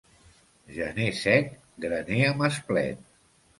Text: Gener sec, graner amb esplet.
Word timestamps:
Gener 0.77 1.09
sec, 1.19 1.53
graner 1.87 2.19
amb 2.33 2.45
esplet. 2.51 3.07